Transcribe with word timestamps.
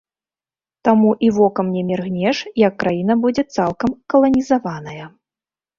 Таму 0.87 1.11
і 1.27 1.29
вокам 1.37 1.69
не 1.75 1.83
міргнеш, 1.91 2.37
як 2.65 2.73
краіна 2.85 3.13
будзе 3.27 3.43
цалкам 3.59 3.89
каланізаваная. 4.15 5.05